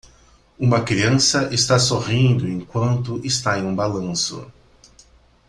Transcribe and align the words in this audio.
Uma 0.57 0.81
criança 0.83 1.53
está 1.53 1.77
sorrindo 1.77 2.47
enquanto 2.49 3.23
está 3.23 3.59
em 3.59 3.63
um 3.63 3.75
balanço. 3.75 4.51